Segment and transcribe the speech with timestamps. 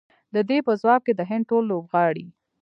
[0.33, 2.27] د دې په ځواب کې د هند ټول لوبغاړي